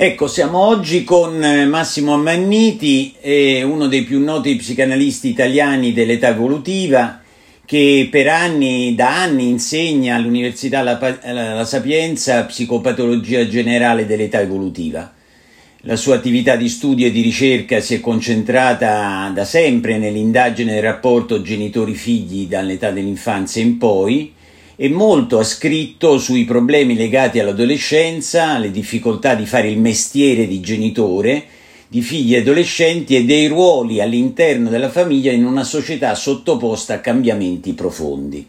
Ecco, 0.00 0.28
siamo 0.28 0.58
oggi 0.58 1.02
con 1.02 1.42
eh, 1.42 1.66
Massimo 1.66 2.14
Ammanniti, 2.14 3.16
uno 3.64 3.88
dei 3.88 4.04
più 4.04 4.22
noti 4.22 4.54
psicanalisti 4.54 5.28
italiani 5.28 5.92
dell'età 5.92 6.28
evolutiva, 6.28 7.20
che 7.64 8.06
per 8.08 8.28
anni, 8.28 8.94
da 8.94 9.22
anni 9.22 9.48
insegna 9.48 10.14
all'Università 10.14 10.82
La, 10.82 11.00
La 11.32 11.64
Sapienza 11.64 12.44
psicopatologia 12.44 13.48
generale 13.48 14.06
dell'età 14.06 14.40
evolutiva. 14.40 15.12
La 15.80 15.96
sua 15.96 16.14
attività 16.14 16.54
di 16.54 16.68
studio 16.68 17.08
e 17.08 17.10
di 17.10 17.20
ricerca 17.20 17.80
si 17.80 17.96
è 17.96 18.00
concentrata 18.00 19.32
da 19.34 19.44
sempre 19.44 19.98
nell'indagine 19.98 20.74
del 20.74 20.82
rapporto 20.82 21.42
genitori-figli 21.42 22.46
dall'età 22.46 22.92
dell'infanzia 22.92 23.62
in 23.62 23.78
poi, 23.78 24.32
e 24.80 24.88
molto 24.88 25.40
ha 25.40 25.44
scritto 25.44 26.18
sui 26.18 26.44
problemi 26.44 26.94
legati 26.94 27.40
all'adolescenza, 27.40 28.50
alle 28.50 28.70
difficoltà 28.70 29.34
di 29.34 29.44
fare 29.44 29.68
il 29.68 29.80
mestiere 29.80 30.46
di 30.46 30.60
genitore, 30.60 31.42
di 31.88 32.00
figli 32.00 32.36
e 32.36 32.38
adolescenti 32.38 33.16
e 33.16 33.24
dei 33.24 33.48
ruoli 33.48 34.00
all'interno 34.00 34.68
della 34.68 34.88
famiglia 34.88 35.32
in 35.32 35.44
una 35.44 35.64
società 35.64 36.14
sottoposta 36.14 36.94
a 36.94 37.00
cambiamenti 37.00 37.72
profondi. 37.72 38.48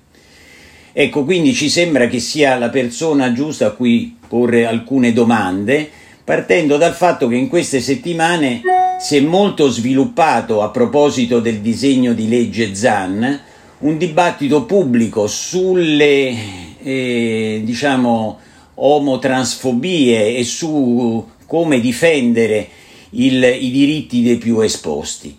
Ecco, 0.93 1.23
quindi 1.23 1.55
ci 1.55 1.67
sembra 1.67 2.07
che 2.07 2.19
sia 2.19 2.59
la 2.59 2.69
persona 2.69 3.33
giusta 3.33 3.65
a 3.65 3.71
cui 3.71 4.15
porre 4.27 4.67
alcune 4.67 5.13
domande, 5.13 5.89
partendo 6.23 6.77
dal 6.77 6.93
fatto 6.93 7.27
che 7.27 7.37
in 7.37 7.47
queste 7.47 7.79
settimane 7.79 8.61
si 8.99 9.17
è 9.17 9.21
molto 9.21 9.67
sviluppato 9.69 10.61
a 10.61 10.69
proposito 10.69 11.39
del 11.39 11.61
disegno 11.61 12.13
di 12.13 12.29
legge 12.29 12.75
ZAN 12.75 13.47
un 13.79 13.97
dibattito 13.97 14.65
pubblico 14.65 15.27
sulle 15.27 16.35
eh, 16.81 17.61
diciamo 17.63 18.39
omotransfobie 18.75 20.35
e 20.35 20.43
su 20.43 21.25
come 21.45 21.79
difendere 21.79 22.67
il, 23.11 23.41
i 23.43 23.71
diritti 23.71 24.21
dei 24.21 24.37
più 24.37 24.59
esposti. 24.59 25.37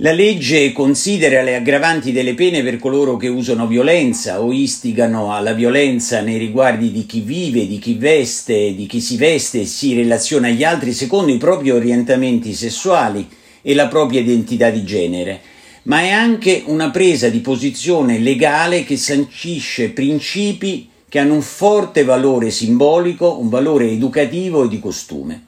La 0.00 0.12
legge 0.12 0.70
considera 0.70 1.42
le 1.42 1.56
aggravanti 1.56 2.12
delle 2.12 2.34
pene 2.34 2.62
per 2.62 2.78
coloro 2.78 3.16
che 3.16 3.26
usano 3.26 3.66
violenza 3.66 4.40
o 4.40 4.52
istigano 4.52 5.34
alla 5.34 5.52
violenza 5.52 6.20
nei 6.20 6.38
riguardi 6.38 6.92
di 6.92 7.04
chi 7.04 7.20
vive, 7.20 7.66
di 7.66 7.80
chi 7.80 7.94
veste, 7.94 8.76
di 8.76 8.86
chi 8.86 9.00
si 9.00 9.16
veste 9.16 9.62
e 9.62 9.66
si 9.66 9.94
relaziona 9.94 10.46
agli 10.46 10.62
altri 10.62 10.92
secondo 10.92 11.32
i 11.32 11.38
propri 11.38 11.70
orientamenti 11.70 12.54
sessuali 12.54 13.28
e 13.60 13.74
la 13.74 13.88
propria 13.88 14.20
identità 14.20 14.70
di 14.70 14.84
genere 14.84 15.40
ma 15.84 16.00
è 16.00 16.10
anche 16.10 16.62
una 16.66 16.90
presa 16.90 17.28
di 17.28 17.40
posizione 17.40 18.18
legale 18.18 18.84
che 18.84 18.96
sancisce 18.96 19.90
principi 19.90 20.88
che 21.08 21.18
hanno 21.18 21.34
un 21.34 21.42
forte 21.42 22.04
valore 22.04 22.50
simbolico, 22.50 23.38
un 23.38 23.48
valore 23.48 23.90
educativo 23.90 24.64
e 24.64 24.68
di 24.68 24.78
costume. 24.78 25.44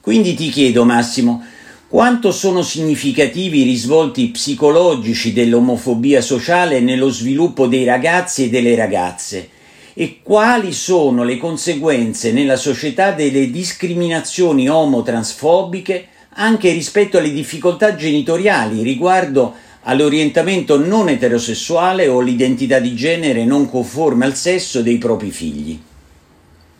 Quindi 0.00 0.34
ti 0.34 0.48
chiedo, 0.48 0.84
Massimo, 0.84 1.44
quanto 1.88 2.32
sono 2.32 2.62
significativi 2.62 3.60
i 3.60 3.64
risvolti 3.64 4.28
psicologici 4.28 5.32
dell'omofobia 5.32 6.20
sociale 6.20 6.80
nello 6.80 7.10
sviluppo 7.10 7.66
dei 7.66 7.84
ragazzi 7.84 8.44
e 8.44 8.48
delle 8.48 8.74
ragazze 8.74 9.50
e 9.94 10.20
quali 10.22 10.72
sono 10.72 11.24
le 11.24 11.38
conseguenze 11.38 12.30
nella 12.30 12.56
società 12.56 13.10
delle 13.10 13.50
discriminazioni 13.50 14.68
omotransfobiche 14.68 16.06
anche 16.38 16.72
rispetto 16.72 17.18
alle 17.18 17.32
difficoltà 17.32 17.94
genitoriali 17.94 18.82
riguardo 18.82 19.54
all'orientamento 19.82 20.78
non 20.78 21.08
eterosessuale 21.08 22.08
o 22.08 22.20
all'identità 22.20 22.78
di 22.78 22.94
genere 22.94 23.44
non 23.44 23.68
conforme 23.68 24.24
al 24.24 24.34
sesso 24.34 24.82
dei 24.82 24.98
propri 24.98 25.30
figli. 25.30 25.80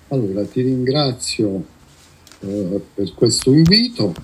Allora, 0.08 0.44
ti 0.44 0.62
ringrazio 0.62 1.64
eh, 2.40 2.80
per 2.94 3.12
questo 3.14 3.52
invito. 3.52 4.14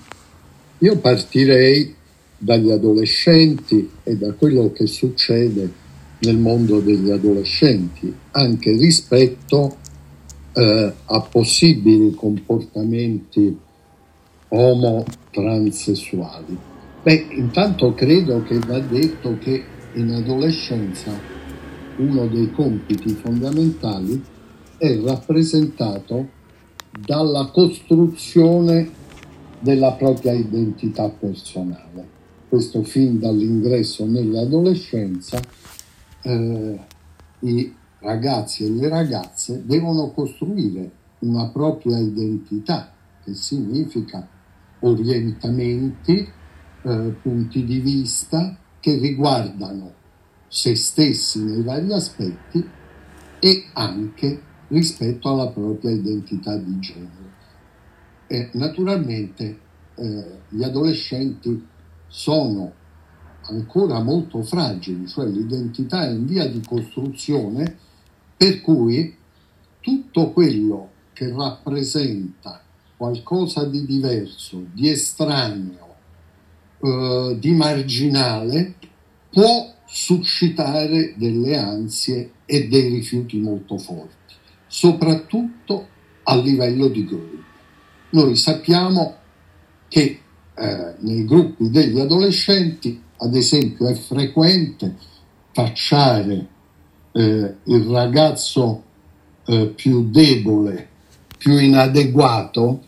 Io 0.79 0.97
partirei 0.97 1.93
dagli 2.37 2.71
adolescenti 2.71 3.89
e 4.03 4.15
da 4.17 4.33
quello 4.33 4.71
che 4.71 4.87
succede 4.87 5.83
nel 6.19 6.37
mondo 6.37 6.79
degli 6.79 7.11
adolescenti, 7.11 8.13
anche 8.31 8.71
rispetto 8.71 9.77
eh, 10.53 10.93
a 11.05 11.21
possibili 11.21 12.13
comportamenti 12.13 13.63
omotransessuali. 14.55 16.57
Beh, 17.03 17.27
intanto 17.31 17.93
credo 17.93 18.41
che 18.43 18.57
va 18.59 18.79
detto 18.79 19.37
che 19.37 19.61
in 19.93 20.11
adolescenza 20.11 21.11
uno 21.97 22.27
dei 22.27 22.49
compiti 22.51 23.09
fondamentali 23.09 24.23
è 24.77 24.97
rappresentato 25.01 26.29
dalla 27.05 27.49
costruzione 27.51 28.89
della 29.59 29.91
propria 29.93 30.31
identità 30.31 31.09
personale. 31.09 32.13
Questo 32.47 32.83
fin 32.83 33.19
dall'ingresso 33.19 34.05
nell'adolescenza 34.05 35.41
eh, 36.21 36.79
i 37.39 37.73
ragazzi 37.99 38.65
e 38.65 38.69
le 38.69 38.87
ragazze 38.87 39.63
devono 39.65 40.11
costruire 40.11 40.89
una 41.19 41.49
propria 41.49 41.97
identità, 41.97 42.93
che 43.23 43.33
significa 43.33 44.27
orientamenti, 44.85 46.27
eh, 46.81 47.15
punti 47.21 47.63
di 47.63 47.79
vista 47.79 48.57
che 48.79 48.97
riguardano 48.97 49.93
se 50.47 50.75
stessi 50.75 51.43
nei 51.43 51.63
vari 51.63 51.91
aspetti 51.91 52.63
e 53.39 53.65
anche 53.73 54.41
rispetto 54.67 55.29
alla 55.29 55.49
propria 55.49 55.91
identità 55.91 56.55
di 56.57 56.79
genere. 56.79 57.33
E 58.27 58.49
naturalmente 58.53 59.59
eh, 59.95 60.39
gli 60.49 60.63
adolescenti 60.63 61.67
sono 62.07 62.73
ancora 63.47 64.01
molto 64.01 64.41
fragili, 64.43 65.07
cioè 65.07 65.27
l'identità 65.27 66.05
è 66.05 66.11
in 66.11 66.25
via 66.25 66.47
di 66.47 66.61
costruzione, 66.65 67.77
per 68.37 68.61
cui 68.61 69.15
tutto 69.79 70.31
quello 70.31 70.89
che 71.13 71.31
rappresenta 71.31 72.64
qualcosa 72.97 73.65
di 73.65 73.85
diverso, 73.85 74.65
di 74.71 74.89
estraneo, 74.89 75.95
eh, 76.81 77.37
di 77.39 77.51
marginale 77.51 78.75
può 79.29 79.73
suscitare 79.85 81.13
delle 81.17 81.57
ansie 81.57 82.31
e 82.45 82.67
dei 82.67 82.89
rifiuti 82.89 83.37
molto 83.39 83.77
forti, 83.77 84.33
soprattutto 84.67 85.87
a 86.23 86.35
livello 86.37 86.87
di 86.87 87.05
gruppo. 87.05 87.43
Noi 88.11 88.35
sappiamo 88.35 89.15
che 89.87 90.19
eh, 90.55 90.95
nei 90.99 91.25
gruppi 91.25 91.69
degli 91.69 91.99
adolescenti, 91.99 93.01
ad 93.17 93.35
esempio, 93.35 93.87
è 93.87 93.93
frequente 93.93 94.95
facciare 95.51 96.47
eh, 97.11 97.55
il 97.63 97.83
ragazzo 97.85 98.83
eh, 99.45 99.67
più 99.67 100.09
debole, 100.09 100.89
più 101.45 101.59
inadeguato, 101.59 102.81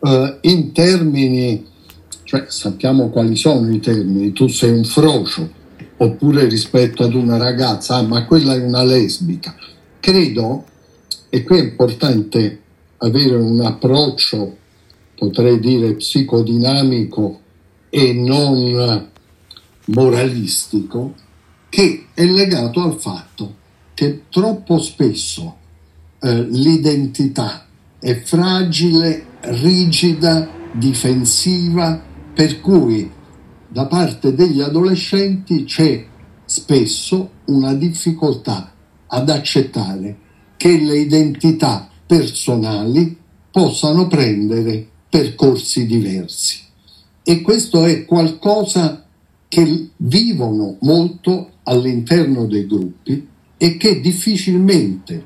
eh, 0.00 0.38
in 0.42 0.70
termini 0.70 1.74
cioè 2.22 2.44
sappiamo 2.48 3.08
quali 3.08 3.34
sono 3.34 3.72
i 3.72 3.80
termini, 3.80 4.32
tu 4.32 4.46
sei 4.46 4.70
un 4.70 4.84
frocio, 4.84 5.48
oppure 5.96 6.48
rispetto 6.48 7.02
ad 7.02 7.14
una 7.14 7.36
ragazza, 7.36 7.96
ah, 7.96 8.02
ma 8.02 8.24
quella 8.26 8.54
è 8.54 8.62
una 8.62 8.84
lesbica. 8.84 9.56
Credo, 9.98 10.64
e 11.28 11.42
qui 11.42 11.58
è 11.58 11.62
importante 11.62 12.62
avere 12.98 13.34
un 13.34 13.60
approccio, 13.60 14.56
potrei 15.16 15.58
dire, 15.58 15.94
psicodinamico 15.94 17.40
e 17.88 18.12
non 18.12 19.08
moralistico, 19.86 21.14
che 21.68 22.06
è 22.14 22.24
legato 22.24 22.82
al 22.82 22.98
fatto 23.00 23.54
che 23.94 24.22
troppo 24.30 24.80
spesso 24.80 25.56
eh, 26.20 26.42
l'identità 26.42 27.65
è 28.06 28.22
fragile, 28.22 29.26
rigida, 29.40 30.48
difensiva, 30.70 32.00
per 32.32 32.60
cui 32.60 33.10
da 33.66 33.86
parte 33.86 34.32
degli 34.32 34.60
adolescenti 34.60 35.64
c'è 35.64 36.06
spesso 36.44 37.30
una 37.46 37.74
difficoltà 37.74 38.72
ad 39.08 39.28
accettare 39.28 40.18
che 40.56 40.78
le 40.78 40.98
identità 40.98 41.90
personali 42.06 43.18
possano 43.50 44.06
prendere 44.06 44.86
percorsi 45.10 45.84
diversi. 45.84 46.60
E 47.24 47.42
questo 47.42 47.86
è 47.86 48.04
qualcosa 48.04 49.04
che 49.48 49.88
vivono 49.96 50.76
molto 50.82 51.54
all'interno 51.64 52.46
dei 52.46 52.68
gruppi 52.68 53.26
e 53.56 53.76
che 53.76 54.00
difficilmente 54.00 55.24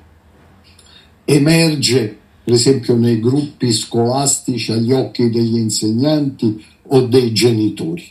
emerge, 1.26 2.19
per 2.42 2.54
esempio, 2.54 2.96
nei 2.96 3.20
gruppi 3.20 3.72
scolastici 3.72 4.72
agli 4.72 4.92
occhi 4.92 5.30
degli 5.30 5.56
insegnanti 5.56 6.62
o 6.88 7.02
dei 7.02 7.32
genitori. 7.32 8.04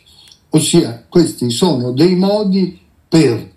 Ossia, 0.49 1.05
questi 1.07 1.49
sono 1.51 1.91
dei 1.91 2.15
modi 2.15 2.79
per 3.07 3.51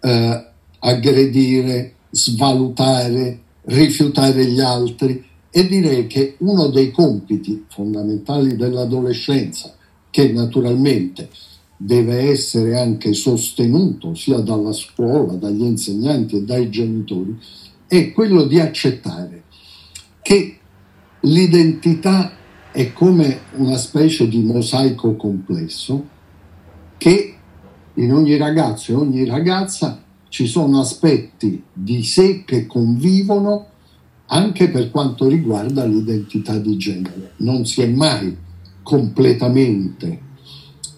eh, 0.00 0.46
aggredire, 0.78 1.94
svalutare, 2.10 3.40
rifiutare 3.62 4.44
gli 4.46 4.60
altri 4.60 5.24
E 5.56 5.68
direi 5.68 6.08
che 6.08 6.34
uno 6.38 6.66
dei 6.66 6.90
compiti 6.90 7.66
fondamentali 7.68 8.56
dell'adolescenza, 8.56 9.72
che 10.10 10.32
naturalmente 10.32 11.28
deve 11.76 12.28
essere 12.28 12.76
anche 12.76 13.12
sostenuto 13.12 14.16
sia 14.16 14.38
dalla 14.38 14.72
scuola, 14.72 15.34
dagli 15.34 15.62
insegnanti 15.62 16.38
e 16.38 16.42
dai 16.42 16.70
genitori, 16.70 17.38
è 17.86 18.10
quello 18.10 18.46
di 18.46 18.58
accettare 18.58 19.43
che 20.24 20.56
l'identità 21.20 22.32
è 22.72 22.94
come 22.94 23.40
una 23.56 23.76
specie 23.76 24.26
di 24.26 24.40
mosaico 24.40 25.16
complesso 25.16 26.08
che 26.96 27.34
in 27.92 28.10
ogni 28.10 28.38
ragazzo 28.38 28.92
e 28.92 28.94
ogni 28.94 29.26
ragazza 29.26 30.02
ci 30.30 30.46
sono 30.46 30.80
aspetti 30.80 31.62
di 31.70 32.02
sé 32.02 32.42
che 32.44 32.66
convivono 32.66 33.66
anche 34.28 34.70
per 34.70 34.90
quanto 34.90 35.28
riguarda 35.28 35.84
l'identità 35.84 36.56
di 36.56 36.78
genere. 36.78 37.34
Non 37.36 37.66
si 37.66 37.82
è 37.82 37.86
mai 37.86 38.34
completamente 38.82 40.20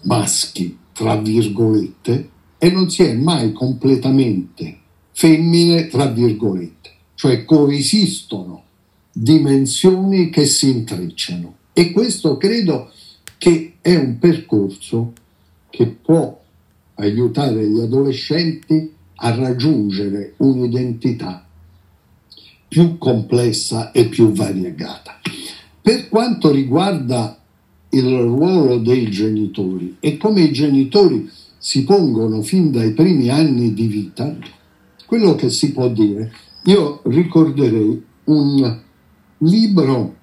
maschi, 0.03 0.77
tra 0.93 1.17
virgolette, 1.17 2.29
e 2.57 2.71
non 2.71 2.89
si 2.89 3.03
è 3.03 3.13
mai 3.13 3.51
completamente 3.51 4.77
femmine, 5.11 5.87
tra 5.87 6.05
virgolette, 6.05 6.91
cioè 7.15 7.43
coesistono 7.43 8.63
dimensioni 9.19 10.29
che 10.29 10.45
si 10.45 10.69
intrecciano. 10.69 11.55
E 11.73 11.91
questo 11.91 12.37
credo 12.37 12.91
che 13.37 13.73
è 13.81 13.95
un 13.95 14.19
percorso 14.19 15.13
che 15.69 15.87
può 15.87 16.39
aiutare 16.95 17.67
gli 17.67 17.79
adolescenti 17.79 18.93
a 19.15 19.33
raggiungere 19.33 20.33
un'identità 20.37 21.45
più 22.67 22.97
complessa 22.97 23.91
e 23.91 24.07
più 24.07 24.31
variegata. 24.31 25.19
Per 25.81 26.09
quanto 26.09 26.51
riguarda 26.51 27.39
il 27.89 28.17
ruolo 28.17 28.77
dei 28.77 29.09
genitori 29.09 29.97
e 29.99 30.17
come 30.17 30.41
i 30.41 30.51
genitori 30.51 31.29
si 31.57 31.83
pongono 31.85 32.41
fin 32.43 32.71
dai 32.71 32.91
primi 32.93 33.29
anni 33.29 33.73
di 33.73 33.87
vita, 33.87 34.37
quello 35.05 35.33
che 35.35 35.49
si 35.49 35.71
può 35.71 35.87
dire, 35.89 36.31
io 36.65 37.01
ricorderei 37.05 38.03
un 38.25 38.85
libro 39.39 40.15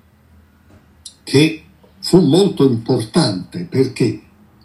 che 1.23 1.63
fu 2.01 2.21
molto 2.21 2.69
importante 2.69 3.67
perché 3.69 4.21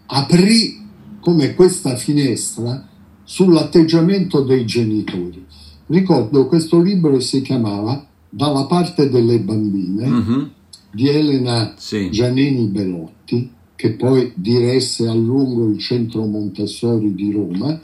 aprì 0.08 0.86
come 1.20 1.54
questa 1.54 1.96
finestra 1.96 2.88
sull'atteggiamento 3.24 4.42
dei 4.42 4.66
genitori. 4.66 5.46
Ricordo 5.88 6.48
questo 6.48 6.82
libro 6.82 7.14
che 7.14 7.22
si 7.22 7.42
chiamava 7.42 8.08
Dalla 8.32 8.66
parte 8.66 9.10
delle 9.10 9.40
bambine 9.40 10.08
mm-hmm. 10.08 10.44
di 10.92 11.10
Elena 11.10 11.74
sì. 11.78 12.12
Giannini 12.12 12.68
Belotti, 12.68 13.50
che 13.76 13.94
poi 13.94 14.32
diresse 14.36 15.08
a 15.08 15.14
lungo 15.16 15.68
il 15.68 15.80
centro 15.80 16.26
Montessori 16.26 17.16
di 17.16 17.32
Roma, 17.32 17.80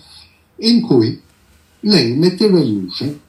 in 0.58 0.82
cui 0.82 1.20
lei 1.80 2.16
metteva 2.16 2.60
in 2.60 2.80
luce 2.80 3.20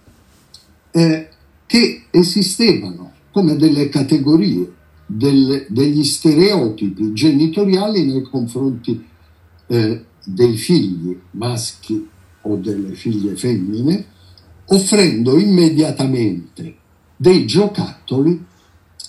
eh, 0.91 1.29
che 1.65 2.05
esistevano 2.11 3.13
come 3.37 3.59
delle 3.59 3.91
categorie, 3.91 4.73
del, 5.05 5.67
degli 5.69 6.03
stereotipi 6.05 7.13
genitoriali 7.13 8.07
nei 8.07 8.23
confronti 8.23 9.05
eh, 9.67 10.05
dei 10.25 10.57
figli 10.57 11.15
maschi 11.33 12.09
o 12.41 12.57
delle 12.57 12.95
figlie 12.95 13.37
femmine, 13.37 14.07
offrendo 14.69 15.37
immediatamente 15.37 16.77
dei 17.15 17.45
giocattoli 17.45 18.43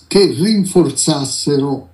che 0.06 0.26
rinforzassero 0.26 1.88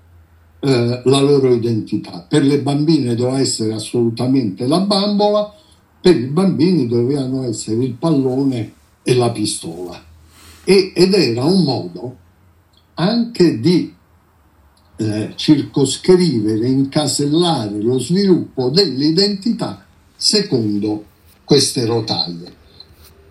eh, 0.58 1.02
la 1.04 1.20
loro 1.20 1.54
identità. 1.54 2.26
Per 2.28 2.42
le 2.42 2.60
bambine 2.62 3.14
doveva 3.14 3.38
essere 3.38 3.75
assolutamente 3.75 4.66
la 4.66 4.81
bambola, 4.81 5.54
per 6.00 6.16
i 6.16 6.26
bambini 6.26 6.88
dovevano 6.88 7.44
essere 7.44 7.84
il 7.84 7.92
pallone 7.92 8.72
e 9.04 9.14
la 9.14 9.31
pistola. 9.31 10.02
E, 10.64 10.92
ed 10.96 11.14
era 11.14 11.44
un 11.44 11.62
modo 11.62 12.22
anche 12.94 13.61
di 13.61 13.94
eh, 14.96 15.32
circoscrivere, 15.35 16.67
incasellare 16.69 17.81
lo 17.81 17.99
sviluppo 17.99 18.70
dell'identità 18.70 19.85
secondo 20.17 21.05
queste 21.44 21.85
rotaie. 21.85 22.62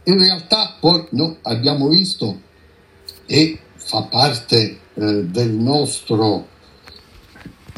In 0.04 0.18
realtà 0.18 0.76
poi 0.80 1.08
no, 1.12 1.38
abbiamo 1.44 1.88
visto 1.88 2.42
e 3.26 3.60
fa 3.76 4.04
parte 4.04 4.80
eh, 4.94 5.26
del 5.26 5.52
nostro, 5.52 6.48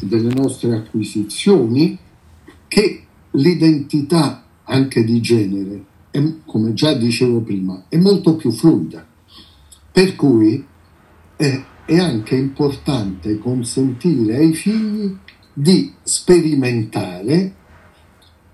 delle 0.00 0.34
nostre 0.34 0.74
acquisizioni 0.74 1.96
che 2.68 3.04
l'identità 3.32 4.44
anche 4.64 5.04
di 5.04 5.20
genere, 5.20 5.84
è, 6.10 6.20
come 6.44 6.74
già 6.74 6.92
dicevo 6.94 7.40
prima, 7.40 7.84
è 7.88 7.96
molto 7.96 8.34
più 8.34 8.50
fluida. 8.50 9.06
Per 9.92 10.16
cui 10.16 10.64
eh, 11.36 11.64
è 11.86 11.98
anche 12.00 12.34
importante 12.34 13.38
consentire 13.38 14.36
ai 14.36 14.52
figli 14.54 15.16
di 15.52 15.92
sperimentare, 16.02 17.54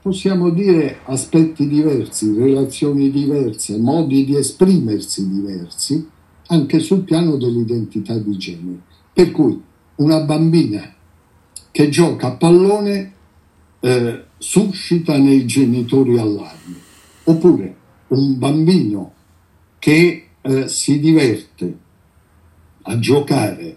possiamo 0.03 0.51
dire, 0.51 0.99
aspetti 1.05 1.67
diversi, 1.67 2.35
relazioni 2.35 3.11
diverse, 3.11 3.79
modi 3.79 4.27
di 4.27 4.37
esprimersi 4.37 5.27
diversi, 5.29 6.07
anche 6.49 6.79
sul 6.81 7.05
piano 7.05 7.37
dell'identità 7.37 8.19
di 8.19 8.37
genere. 8.37 8.81
Per 9.15 9.31
cui 9.31 9.61
una 9.97 10.21
bambina 10.21 10.95
che 11.71 11.89
gioca 11.89 12.27
a 12.27 12.33
pallone 12.33 13.13
eh, 13.81 14.25
suscita 14.37 15.17
nei 15.17 15.47
genitori 15.47 16.19
allarme, 16.19 16.77
oppure 17.25 17.77
un 18.09 18.39
bambino 18.39 19.13
che 19.79 20.27
eh, 20.43 20.69
si 20.69 21.01
diverte 21.01 21.79
a 22.83 22.99
giocare 22.99 23.77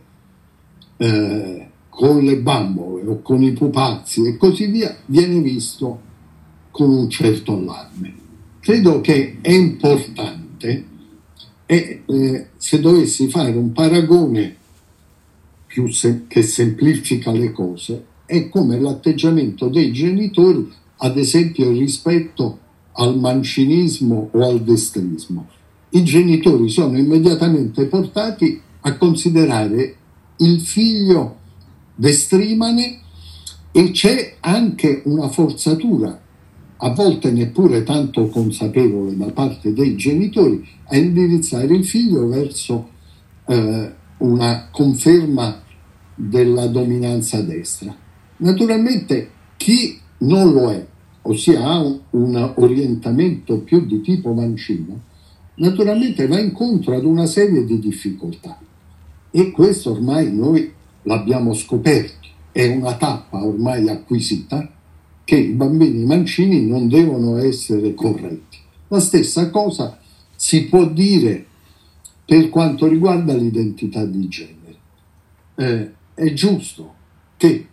eh, 0.97 1.67
con 1.89 2.23
le 2.23 2.37
bambole 2.37 3.07
o 3.07 3.21
con 3.21 3.41
i 3.41 3.53
pupazzi 3.53 4.25
e 4.25 4.37
così 4.37 4.67
via, 4.67 4.95
viene 5.05 5.39
visto 5.39 6.01
con 6.71 6.89
un 6.89 7.09
certo 7.09 7.53
allarme. 7.53 8.13
Credo 8.59 8.99
che 9.01 9.37
è 9.41 9.51
importante 9.51 10.85
e 11.65 12.03
eh, 12.05 12.47
se 12.57 12.79
dovessi 12.79 13.29
fare 13.29 13.51
un 13.51 13.71
paragone 13.71 14.57
se- 15.89 16.23
che 16.27 16.41
semplifica 16.41 17.31
le 17.31 17.51
cose, 17.51 18.05
è 18.25 18.49
come 18.49 18.79
l'atteggiamento 18.79 19.67
dei 19.67 19.91
genitori, 19.91 20.71
ad 20.97 21.17
esempio 21.17 21.71
rispetto 21.71 22.59
al 22.93 23.17
mancinismo 23.19 24.29
o 24.31 24.47
al 24.47 24.61
destrismo. 24.61 25.47
I 25.89 26.03
genitori 26.03 26.69
sono 26.69 26.97
immediatamente 26.97 27.85
portati 27.85 28.61
a 28.87 28.97
considerare 28.97 29.95
il 30.37 30.61
figlio 30.61 31.37
destrimane 31.95 32.99
e 33.71 33.91
c'è 33.91 34.37
anche 34.41 35.01
una 35.05 35.27
forzatura, 35.27 36.21
a 36.77 36.89
volte 36.91 37.31
neppure 37.31 37.83
tanto 37.83 38.27
consapevole 38.27 39.17
da 39.17 39.31
parte 39.31 39.73
dei 39.73 39.95
genitori, 39.95 40.65
a 40.85 40.97
indirizzare 40.97 41.73
il 41.73 41.83
figlio 41.83 42.27
verso 42.27 42.89
eh, 43.47 43.93
una 44.19 44.67
conferma 44.71 45.63
della 46.13 46.67
dominanza 46.67 47.41
destra. 47.41 47.93
Naturalmente 48.37 49.29
chi 49.57 49.99
non 50.19 50.53
lo 50.53 50.71
è, 50.71 50.85
ossia 51.23 51.65
ha 51.65 51.79
un, 51.79 51.99
un 52.11 52.53
orientamento 52.57 53.61
più 53.61 53.85
di 53.85 54.01
tipo 54.01 54.31
mancino, 54.31 55.01
naturalmente 55.55 56.27
va 56.27 56.39
incontro 56.39 56.95
ad 56.95 57.03
una 57.03 57.25
serie 57.25 57.65
di 57.65 57.79
difficoltà. 57.79 58.59
E 59.37 59.51
questo 59.51 59.91
ormai 59.91 60.33
noi 60.33 60.71
l'abbiamo 61.01 61.53
scoperto, 61.53 62.25
è 62.53 62.73
una 62.73 62.95
tappa 62.95 63.43
ormai 63.43 63.89
acquisita 63.89 64.71
che 65.25 65.35
i 65.35 65.49
bambini 65.49 66.05
mancini 66.05 66.65
non 66.65 66.87
devono 66.87 67.35
essere 67.39 67.93
corretti. 67.93 68.57
La 68.87 69.01
stessa 69.01 69.49
cosa 69.49 69.99
si 70.37 70.67
può 70.67 70.87
dire 70.87 71.45
per 72.23 72.47
quanto 72.47 72.87
riguarda 72.87 73.33
l'identità 73.33 74.05
di 74.05 74.25
genere. 74.29 74.77
Eh, 75.55 75.91
è 76.13 76.31
giusto 76.31 76.93
che 77.35 77.67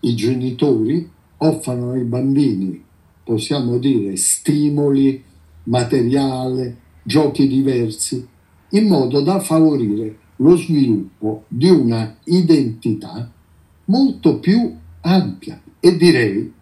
i 0.00 0.14
genitori 0.14 1.10
offrano 1.36 1.90
ai 1.90 2.04
bambini, 2.04 2.82
possiamo 3.22 3.76
dire, 3.76 4.16
stimoli, 4.16 5.22
materiale, 5.64 6.76
giochi 7.02 7.46
diversi, 7.46 8.26
in 8.70 8.86
modo 8.86 9.20
da 9.20 9.40
favorire 9.40 10.24
lo 10.36 10.56
sviluppo 10.56 11.44
di 11.48 11.68
una 11.68 12.16
identità 12.24 13.30
molto 13.84 14.38
più 14.38 14.74
ampia 15.00 15.60
e 15.80 15.96
direi 15.96 16.52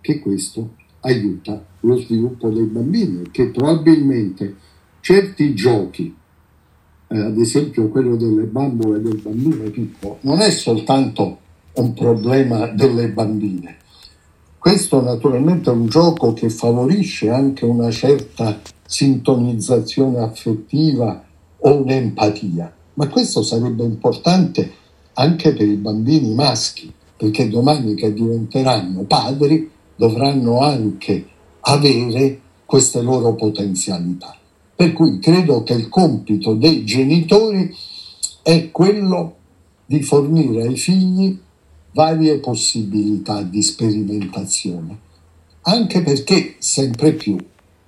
che 0.00 0.20
questo 0.20 0.74
aiuta 1.00 1.64
lo 1.80 1.96
sviluppo 1.98 2.48
dei 2.50 2.64
bambini, 2.64 3.30
che 3.30 3.48
probabilmente 3.48 4.56
certi 5.00 5.54
giochi, 5.54 6.14
eh, 7.08 7.18
ad 7.18 7.38
esempio 7.38 7.88
quello 7.88 8.16
delle 8.16 8.44
bambole 8.44 9.00
del 9.00 9.20
bambino 9.20 9.64
piccolo, 9.70 10.18
non 10.22 10.40
è 10.40 10.50
soltanto 10.50 11.38
un 11.74 11.92
problema 11.92 12.66
delle 12.68 13.08
bambine. 13.08 13.76
Questo 14.58 15.02
naturalmente 15.02 15.70
è 15.70 15.74
un 15.74 15.88
gioco 15.88 16.32
che 16.32 16.48
favorisce 16.48 17.28
anche 17.28 17.66
una 17.66 17.90
certa 17.90 18.60
sintonizzazione 18.86 20.18
affettiva 20.18 21.22
o 21.58 21.82
un'empatia, 21.82 22.74
ma 22.94 23.08
questo 23.08 23.42
sarebbe 23.42 23.84
importante 23.84 24.72
anche 25.14 25.54
per 25.54 25.68
i 25.68 25.76
bambini 25.76 26.34
maschi, 26.34 26.92
perché 27.16 27.48
domani 27.48 27.94
che 27.94 28.12
diventeranno 28.12 29.02
padri 29.04 29.70
dovranno 29.96 30.60
anche 30.60 31.26
avere 31.60 32.40
queste 32.64 33.00
loro 33.02 33.34
potenzialità. 33.34 34.36
Per 34.74 34.92
cui 34.92 35.18
credo 35.20 35.62
che 35.62 35.74
il 35.74 35.88
compito 35.88 36.54
dei 36.54 36.84
genitori 36.84 37.72
è 38.42 38.70
quello 38.70 39.36
di 39.86 40.02
fornire 40.02 40.62
ai 40.62 40.76
figli 40.76 41.38
varie 41.92 42.38
possibilità 42.38 43.42
di 43.42 43.62
sperimentazione, 43.62 44.98
anche 45.62 46.02
perché 46.02 46.56
sempre 46.58 47.12
più, 47.12 47.36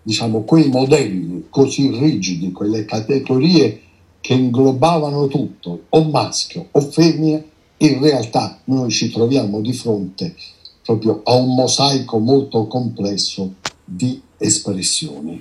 diciamo, 0.01 0.43
quei 0.43 0.69
modelli 0.69 1.47
così 1.51 1.91
rigidi, 1.91 2.53
quelle 2.53 2.85
categorie 2.85 3.81
che 4.27 4.33
inglobavano 4.33 5.29
tutto, 5.29 5.85
o 5.89 6.03
maschio 6.03 6.67
o 6.73 6.81
femmina, 6.81 7.41
in 7.77 8.01
realtà 8.01 8.59
noi 8.65 8.91
ci 8.91 9.09
troviamo 9.09 9.61
di 9.61 9.73
fronte 9.73 10.35
proprio 10.85 11.21
a 11.23 11.35
un 11.35 11.55
mosaico 11.55 12.19
molto 12.19 12.67
complesso 12.67 13.55
di 13.85 14.21
espressioni. 14.37 15.41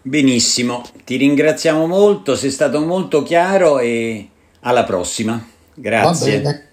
Benissimo, 0.00 0.84
ti 1.04 1.16
ringraziamo 1.16 1.88
molto, 1.88 2.36
sei 2.36 2.52
stato 2.52 2.80
molto 2.82 3.24
chiaro 3.24 3.80
e 3.80 4.28
alla 4.60 4.84
prossima. 4.84 5.44
Grazie. 5.74 6.63